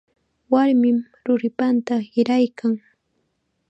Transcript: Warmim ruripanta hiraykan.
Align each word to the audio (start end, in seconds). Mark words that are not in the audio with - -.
Warmim 0.53 0.97
ruripanta 1.27 2.01
hiraykan. 2.11 2.79